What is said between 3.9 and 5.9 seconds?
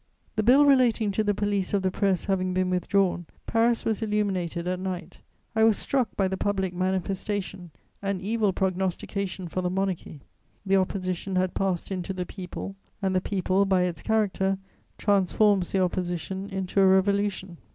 illuminated at night. I was